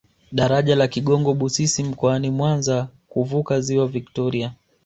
Daraja 0.31 0.75
la 0.75 0.87
Kigongo 0.87 1.33
Busisi 1.35 1.83
mkoani 1.83 2.29
mwanza 2.29 2.87
kuvuka 3.09 3.61
ziwa 3.61 3.87
viktoria 3.87 4.53